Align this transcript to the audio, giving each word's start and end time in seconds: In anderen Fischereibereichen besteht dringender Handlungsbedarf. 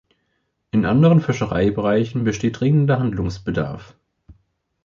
In 0.71 0.85
anderen 0.87 1.21
Fischereibereichen 1.21 2.23
besteht 2.23 2.59
dringender 2.59 2.97
Handlungsbedarf. 2.97 3.93